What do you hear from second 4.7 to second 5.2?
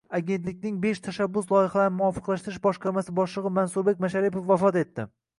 etdi